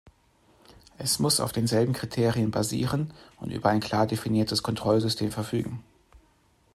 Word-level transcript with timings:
Es 0.97 1.19
muss 1.19 1.39
auf 1.39 1.51
denselben 1.51 1.93
Kriterien 1.93 2.49
basieren 2.49 3.13
und 3.39 3.51
über 3.51 3.69
ein 3.69 3.81
klar 3.81 4.07
definiertes 4.07 4.63
Kontrollsystem 4.63 5.29
verfügen. 5.31 5.83